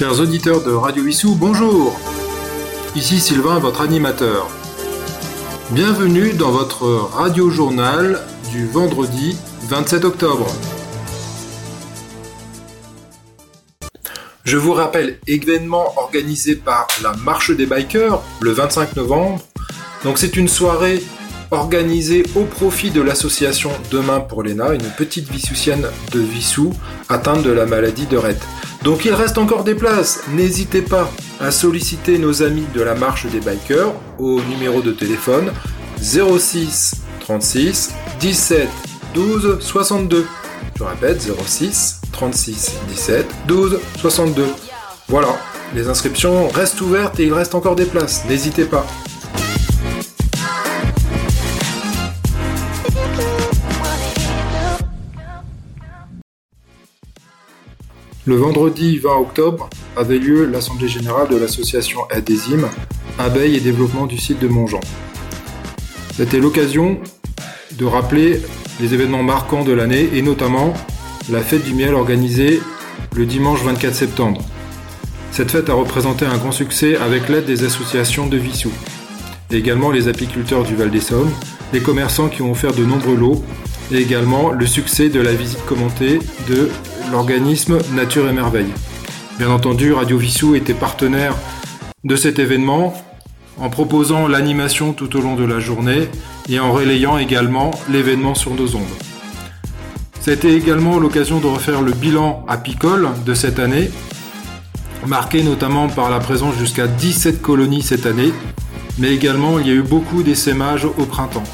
Chers 0.00 0.18
auditeurs 0.18 0.62
de 0.64 0.72
Radio 0.72 1.04
Vissou, 1.04 1.34
bonjour 1.34 1.94
Ici 2.96 3.20
Sylvain, 3.20 3.58
votre 3.58 3.82
animateur. 3.82 4.48
Bienvenue 5.72 6.32
dans 6.32 6.50
votre 6.50 6.86
radio-journal 7.12 8.18
du 8.50 8.66
vendredi 8.66 9.36
27 9.64 10.06
octobre. 10.06 10.46
Je 14.44 14.56
vous 14.56 14.72
rappelle 14.72 15.18
événement 15.26 15.92
organisé 15.98 16.56
par 16.56 16.86
la 17.02 17.12
Marche 17.16 17.50
des 17.50 17.66
Bikers 17.66 18.22
le 18.40 18.52
25 18.52 18.96
novembre. 18.96 19.42
Donc 20.02 20.16
c'est 20.16 20.34
une 20.34 20.48
soirée 20.48 21.02
organisée 21.50 22.22
au 22.34 22.44
profit 22.44 22.90
de 22.90 23.00
l'association 23.00 23.70
Demain 23.90 24.20
pour 24.20 24.42
l'ENA, 24.42 24.74
une 24.74 24.90
petite 24.96 25.30
vissoussienne 25.30 25.86
de 26.12 26.20
Vissou 26.20 26.72
atteinte 27.08 27.42
de 27.42 27.50
la 27.50 27.66
maladie 27.66 28.06
de 28.06 28.16
Rett. 28.16 28.40
Donc 28.84 29.04
il 29.04 29.12
reste 29.12 29.38
encore 29.38 29.64
des 29.64 29.74
places. 29.74 30.22
N'hésitez 30.32 30.82
pas 30.82 31.10
à 31.40 31.50
solliciter 31.50 32.18
nos 32.18 32.42
amis 32.42 32.66
de 32.74 32.82
la 32.82 32.94
marche 32.94 33.26
des 33.26 33.40
bikers 33.40 33.92
au 34.18 34.40
numéro 34.42 34.80
de 34.82 34.92
téléphone 34.92 35.50
06 36.00 36.94
36 37.20 37.90
17 38.20 38.68
12 39.14 39.58
62. 39.60 40.26
Je 40.76 40.84
répète 40.84 41.20
06 41.20 42.00
36 42.12 42.72
17 42.88 43.26
12 43.46 43.80
62. 43.98 44.46
Voilà, 45.08 45.36
les 45.74 45.88
inscriptions 45.88 46.48
restent 46.48 46.80
ouvertes 46.80 47.18
et 47.20 47.26
il 47.26 47.32
reste 47.32 47.54
encore 47.54 47.76
des 47.76 47.84
places. 47.84 48.24
N'hésitez 48.28 48.64
pas. 48.64 48.86
Le 58.26 58.36
vendredi 58.36 58.98
20 58.98 59.16
octobre 59.16 59.70
avait 59.96 60.18
lieu 60.18 60.44
l'Assemblée 60.44 60.88
générale 60.88 61.28
de 61.28 61.38
l'association 61.38 62.00
Adésime, 62.10 62.68
Abeilles 63.18 63.56
et 63.56 63.60
Développement 63.60 64.04
du 64.04 64.18
site 64.18 64.38
de 64.40 64.46
Montjean. 64.46 64.80
C'était 66.16 66.38
l'occasion 66.38 66.98
de 67.78 67.84
rappeler 67.86 68.42
les 68.78 68.92
événements 68.92 69.22
marquants 69.22 69.64
de 69.64 69.72
l'année 69.72 70.10
et 70.12 70.20
notamment 70.20 70.74
la 71.30 71.40
fête 71.40 71.64
du 71.64 71.72
miel 71.72 71.94
organisée 71.94 72.60
le 73.16 73.24
dimanche 73.24 73.62
24 73.62 73.94
septembre. 73.94 74.42
Cette 75.32 75.50
fête 75.50 75.70
a 75.70 75.74
représenté 75.74 76.26
un 76.26 76.36
grand 76.36 76.52
succès 76.52 76.96
avec 76.96 77.30
l'aide 77.30 77.46
des 77.46 77.64
associations 77.64 78.26
de 78.26 78.36
Vissou, 78.36 78.70
également 79.50 79.90
les 79.90 80.08
apiculteurs 80.08 80.64
du 80.64 80.74
Val 80.74 80.90
des 80.90 81.00
Sommes, 81.00 81.32
les 81.72 81.80
commerçants 81.80 82.28
qui 82.28 82.42
ont 82.42 82.50
offert 82.50 82.74
de 82.74 82.84
nombreux 82.84 83.16
lots, 83.16 83.42
et 83.90 83.96
également 83.96 84.50
le 84.50 84.66
succès 84.66 85.08
de 85.08 85.20
la 85.20 85.32
visite 85.32 85.64
commentée 85.64 86.18
de 86.48 86.68
l'organisme 87.10 87.78
Nature 87.94 88.28
et 88.28 88.32
Merveille. 88.32 88.72
Bien 89.38 89.50
entendu, 89.50 89.92
Radio 89.92 90.16
Vissou 90.18 90.54
était 90.54 90.74
partenaire 90.74 91.34
de 92.04 92.16
cet 92.16 92.38
événement 92.38 92.94
en 93.58 93.68
proposant 93.68 94.28
l'animation 94.28 94.92
tout 94.92 95.16
au 95.16 95.20
long 95.20 95.34
de 95.34 95.44
la 95.44 95.60
journée 95.60 96.08
et 96.48 96.60
en 96.60 96.72
relayant 96.72 97.18
également 97.18 97.70
l'événement 97.88 98.34
sur 98.34 98.54
nos 98.54 98.76
ondes. 98.76 98.82
C'était 100.20 100.54
également 100.54 100.98
l'occasion 100.98 101.40
de 101.40 101.46
refaire 101.46 101.82
le 101.82 101.92
bilan 101.92 102.44
apicole 102.48 103.08
de 103.24 103.34
cette 103.34 103.58
année, 103.58 103.90
marqué 105.06 105.42
notamment 105.42 105.88
par 105.88 106.10
la 106.10 106.18
présence 106.18 106.56
jusqu'à 106.56 106.86
17 106.86 107.40
colonies 107.40 107.82
cette 107.82 108.06
année, 108.06 108.32
mais 108.98 109.14
également 109.14 109.58
il 109.58 109.66
y 109.66 109.70
a 109.70 109.74
eu 109.74 109.82
beaucoup 109.82 110.22
d'essaimages 110.22 110.84
au 110.84 111.06
printemps. 111.06 111.44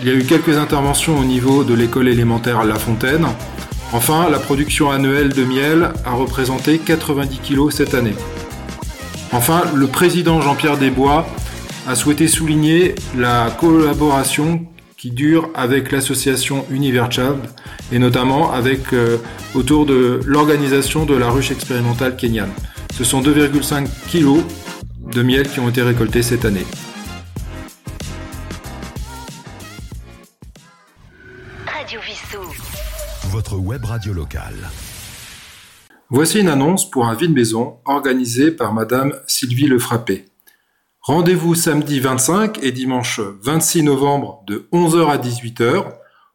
Il 0.00 0.06
y 0.06 0.10
a 0.10 0.14
eu 0.14 0.24
quelques 0.24 0.56
interventions 0.56 1.18
au 1.18 1.24
niveau 1.24 1.64
de 1.64 1.74
l'école 1.74 2.08
élémentaire 2.08 2.64
La 2.64 2.76
Fontaine, 2.76 3.26
Enfin, 3.92 4.28
la 4.28 4.38
production 4.38 4.90
annuelle 4.90 5.32
de 5.32 5.44
miel 5.44 5.92
a 6.04 6.12
représenté 6.12 6.78
90 6.78 7.38
kg 7.38 7.70
cette 7.70 7.94
année. 7.94 8.14
Enfin, 9.32 9.62
le 9.74 9.86
président 9.86 10.40
Jean-Pierre 10.40 10.76
Desbois 10.76 11.26
a 11.86 11.94
souhaité 11.94 12.26
souligner 12.26 12.94
la 13.16 13.50
collaboration 13.60 14.66
qui 14.96 15.10
dure 15.10 15.50
avec 15.54 15.92
l'association 15.92 16.66
Univerchild 16.70 17.38
et 17.92 17.98
notamment 17.98 18.52
avec 18.52 18.92
euh, 18.92 19.18
autour 19.54 19.86
de 19.86 20.20
l'organisation 20.24 21.04
de 21.04 21.14
la 21.14 21.28
ruche 21.28 21.50
expérimentale 21.52 22.16
kenyane. 22.16 22.52
Ce 22.96 23.04
sont 23.04 23.22
2,5 23.22 23.86
kg 24.10 24.42
de 25.12 25.22
miel 25.22 25.48
qui 25.48 25.60
ont 25.60 25.68
été 25.68 25.82
récoltés 25.82 26.22
cette 26.22 26.44
année. 26.44 26.66
Radio 31.66 32.00
votre 33.26 33.56
web 33.56 33.84
radio 33.84 34.12
locale. 34.12 34.70
Voici 36.10 36.40
une 36.40 36.48
annonce 36.48 36.88
pour 36.88 37.06
un 37.06 37.14
vide-maison 37.14 37.78
organisé 37.84 38.50
par 38.50 38.72
Madame 38.72 39.14
Sylvie 39.26 39.66
Lefrappé. 39.66 40.26
Rendez-vous 41.00 41.54
samedi 41.54 42.00
25 42.00 42.62
et 42.62 42.72
dimanche 42.72 43.20
26 43.42 43.82
novembre 43.82 44.42
de 44.46 44.68
11h 44.72 45.08
à 45.08 45.18
18h 45.18 45.84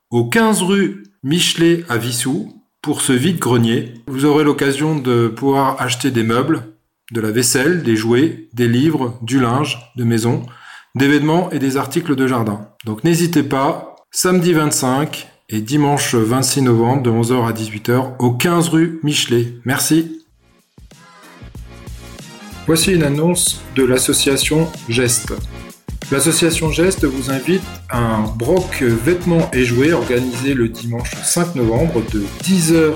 au 0.10 0.26
15 0.26 0.62
rue 0.64 1.04
Michelet 1.24 1.86
à 1.90 1.98
Vissou 1.98 2.62
pour 2.82 3.02
ce 3.02 3.14
vide-grenier. 3.14 3.94
Vous 4.08 4.26
aurez 4.26 4.44
l'occasion 4.44 4.98
de 4.98 5.28
pouvoir 5.28 5.82
acheter 5.82 6.12
des 6.12 6.24
meubles, 6.24 6.76
de 7.12 7.22
la 7.22 7.32
vaisselle, 7.32 7.84
des 7.84 7.96
jouets, 7.96 8.50
des 8.54 8.68
livres, 8.68 9.18
du 9.22 9.40
linge 9.40 9.92
de 9.96 10.04
maison, 10.04 10.46
des 10.96 11.08
vêtements 11.08 11.50
et 11.52 11.60
des 11.60 11.78
articles 11.78 12.16
de 12.16 12.28
jardin. 12.28 12.70
Donc 12.86 13.04
n'hésitez 13.04 13.44
pas, 13.44 13.96
samedi 14.12 14.54
25 14.54 15.31
et 15.52 15.60
dimanche 15.60 16.16
26 16.16 16.62
novembre 16.62 17.04
de 17.04 17.12
11h 17.12 17.48
à 17.48 17.52
18h 17.52 18.12
au 18.20 18.32
15 18.32 18.70
rue 18.70 19.00
Michelet. 19.04 19.54
Merci. 19.66 20.24
Voici 22.68 22.94
une 22.94 23.04
annonce 23.04 23.62
de 23.76 23.84
l'association 23.84 24.68
Geste. 24.88 25.34
L'association 26.12 26.72
Geste 26.72 27.06
vous 27.06 27.32
invite 27.32 27.64
à 27.90 28.00
un 28.00 28.22
broc 28.22 28.82
vêtements 28.82 29.50
et 29.52 29.64
jouets 29.64 29.94
organisé 29.94 30.54
le 30.54 30.70
dimanche 30.70 31.12
5 31.24 31.56
novembre 31.56 32.02
de 32.14 32.24
10h 32.44 32.96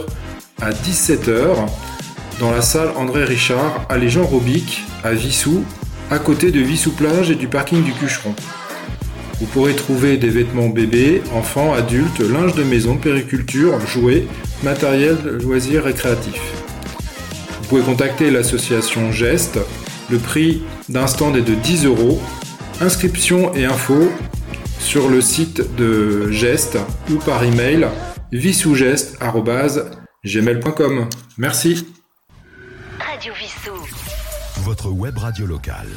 à 0.61 0.71
17h 0.71 1.67
dans 2.39 2.51
la 2.51 2.61
salle 2.61 2.89
André 2.95 3.23
Richard 3.23 3.85
à 3.89 3.99
Jean 4.07 4.25
Robic 4.25 4.83
à 5.03 5.13
Vissou, 5.13 5.63
à 6.11 6.19
côté 6.19 6.51
de 6.51 6.59
Vissou 6.59 6.91
Plage 6.91 7.31
et 7.31 7.35
du 7.35 7.47
parking 7.47 7.83
du 7.83 7.91
Cucheron. 7.93 8.35
Vous 9.39 9.45
pourrez 9.47 9.75
trouver 9.75 10.17
des 10.17 10.29
vêtements 10.29 10.69
bébés, 10.69 11.21
enfants, 11.33 11.73
adultes, 11.73 12.19
linge 12.19 12.53
de 12.55 12.63
maison, 12.63 12.95
périculture, 12.97 13.85
jouets, 13.85 14.25
matériel, 14.63 15.17
loisirs 15.43 15.83
récréatifs. 15.83 16.53
Vous 17.61 17.67
pouvez 17.67 17.81
contacter 17.81 18.31
l'association 18.31 19.11
Geste. 19.11 19.59
Le 20.09 20.19
prix 20.19 20.63
d'un 20.87 21.07
stand 21.07 21.35
est 21.35 21.41
de 21.41 21.55
10 21.55 21.85
euros. 21.85 22.21
Inscription 22.79 23.53
et 23.55 23.65
infos 23.65 24.09
sur 24.79 25.09
le 25.09 25.19
site 25.19 25.75
de 25.75 26.31
Geste 26.31 26.77
ou 27.09 27.15
par 27.15 27.43
email 27.43 27.87
vissougeste.gmail.com. 28.31 31.09
Merci. 31.37 31.85
Radio 32.99 33.33
Vissou. 33.33 33.73
Votre 34.61 34.91
web 34.91 35.17
radio 35.17 35.45
locale. 35.45 35.89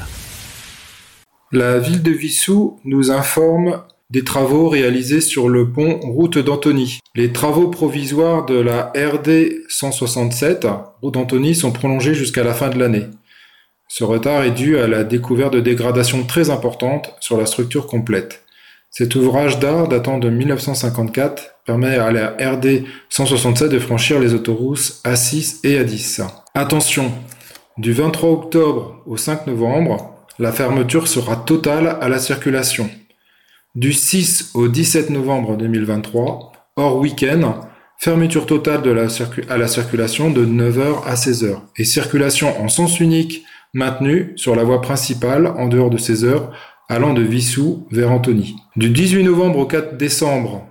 La 1.50 1.78
ville 1.78 2.02
de 2.02 2.10
Vissou 2.10 2.78
nous 2.84 3.10
informe 3.10 3.80
des 4.10 4.22
travaux 4.22 4.68
réalisés 4.68 5.22
sur 5.22 5.48
le 5.48 5.70
pont 5.70 5.98
Route 6.02 6.36
d'Antony. 6.36 7.00
Les 7.14 7.32
travaux 7.32 7.68
provisoires 7.68 8.44
de 8.44 8.60
la 8.60 8.92
RD 8.94 9.64
167, 9.70 10.66
Route 11.00 11.14
d'Antony, 11.14 11.54
sont 11.54 11.72
prolongés 11.72 12.12
jusqu'à 12.12 12.44
la 12.44 12.52
fin 12.52 12.68
de 12.68 12.78
l'année. 12.78 13.06
Ce 13.88 14.04
retard 14.04 14.44
est 14.44 14.50
dû 14.50 14.78
à 14.78 14.86
la 14.86 15.04
découverte 15.04 15.54
de 15.54 15.60
dégradations 15.60 16.24
très 16.24 16.50
importantes 16.50 17.14
sur 17.20 17.38
la 17.38 17.46
structure 17.46 17.86
complète. 17.86 18.44
Cet 18.90 19.14
ouvrage 19.14 19.58
d'art 19.58 19.88
datant 19.88 20.18
de 20.18 20.28
1954 20.28 21.60
permet 21.64 21.96
à 21.96 22.10
la 22.10 22.36
RD 22.38 22.84
167 23.08 23.70
de 23.70 23.78
franchir 23.78 24.20
les 24.20 24.34
autoroutes 24.34 25.00
A6 25.02 25.66
et 25.66 25.82
A10. 25.82 26.26
Attention, 26.52 27.10
du 27.78 27.94
23 27.94 28.30
octobre 28.32 29.02
au 29.06 29.16
5 29.16 29.46
novembre, 29.46 30.17
la 30.38 30.52
fermeture 30.52 31.08
sera 31.08 31.36
totale 31.36 31.98
à 32.00 32.08
la 32.08 32.18
circulation. 32.18 32.88
Du 33.74 33.92
6 33.92 34.52
au 34.54 34.68
17 34.68 35.10
novembre 35.10 35.56
2023, 35.56 36.52
hors 36.76 36.96
week-end, 36.96 37.62
fermeture 37.98 38.46
totale 38.46 38.82
de 38.82 38.90
la 38.90 39.08
à 39.48 39.56
la 39.56 39.68
circulation 39.68 40.30
de 40.30 40.46
9h 40.46 41.04
à 41.04 41.14
16h 41.14 41.58
et 41.76 41.84
circulation 41.84 42.60
en 42.62 42.68
sens 42.68 43.00
unique 43.00 43.44
maintenue 43.74 44.32
sur 44.36 44.54
la 44.54 44.62
voie 44.62 44.80
principale 44.80 45.48
en 45.48 45.66
dehors 45.66 45.90
de 45.90 45.98
ces 45.98 46.24
heures 46.24 46.52
allant 46.88 47.14
de 47.14 47.22
Vissou 47.22 47.86
vers 47.90 48.12
Antony. 48.12 48.56
Du 48.76 48.90
18 48.90 49.24
novembre 49.24 49.58
au 49.58 49.66
4 49.66 49.96
décembre, 49.96 50.66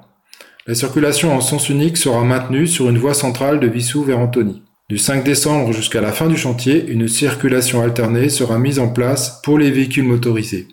la 0.65 0.75
circulation 0.75 1.35
en 1.35 1.41
sens 1.41 1.69
unique 1.69 1.97
sera 1.97 2.23
maintenue 2.23 2.67
sur 2.67 2.89
une 2.89 2.97
voie 2.97 3.13
centrale 3.13 3.59
de 3.59 3.67
Vissou 3.67 4.03
vers 4.03 4.19
Antony. 4.19 4.63
Du 4.89 4.97
5 4.97 5.25
décembre 5.25 5.73
jusqu'à 5.73 5.99
la 5.99 6.13
fin 6.13 6.27
du 6.27 6.37
chantier, 6.37 6.87
une 6.87 7.09
circulation 7.09 7.81
alternée 7.81 8.29
sera 8.29 8.57
mise 8.57 8.79
en 8.79 8.87
place 8.87 9.41
pour 9.43 9.57
les 9.57 9.69
véhicules 9.69 10.05
motorisés. 10.05 10.69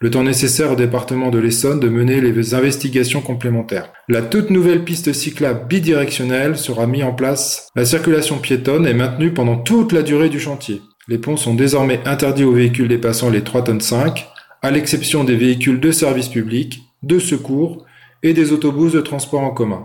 le 0.00 0.10
temps 0.10 0.24
nécessaire 0.24 0.72
au 0.72 0.74
département 0.74 1.30
de 1.30 1.38
l'Essonne 1.38 1.78
de 1.78 1.88
mener 1.88 2.20
les 2.20 2.54
investigations 2.54 3.20
complémentaires. 3.20 3.92
La 4.08 4.20
toute 4.20 4.50
nouvelle 4.50 4.82
piste 4.82 5.12
cyclable 5.12 5.68
bidirectionnelle 5.68 6.58
sera 6.58 6.88
mise 6.88 7.04
en 7.04 7.12
place. 7.12 7.68
La 7.76 7.84
circulation 7.84 8.38
piétonne 8.38 8.84
est 8.84 8.94
maintenue 8.94 9.32
pendant 9.32 9.58
toute 9.58 9.92
la 9.92 10.02
durée 10.02 10.28
du 10.28 10.40
chantier. 10.40 10.80
Les 11.06 11.18
ponts 11.18 11.36
sont 11.36 11.54
désormais 11.54 12.00
interdits 12.04 12.42
aux 12.42 12.52
véhicules 12.52 12.88
dépassant 12.88 13.30
les 13.30 13.44
3 13.44 13.62
tonnes 13.62 13.80
5, 13.80 14.26
à 14.60 14.72
l'exception 14.72 15.22
des 15.22 15.36
véhicules 15.36 15.78
de 15.78 15.92
service 15.92 16.26
public, 16.26 16.80
de 17.04 17.20
secours 17.20 17.86
et 18.24 18.32
des 18.32 18.52
autobus 18.52 18.90
de 18.90 19.00
transport 19.00 19.42
en 19.42 19.50
commun. 19.50 19.84